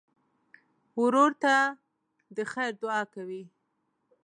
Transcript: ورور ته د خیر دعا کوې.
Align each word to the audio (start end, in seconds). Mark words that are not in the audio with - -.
ورور 1.01 1.31
ته 1.43 1.55
د 2.35 2.37
خیر 2.51 2.71
دعا 2.81 3.01
کوې. 3.13 3.43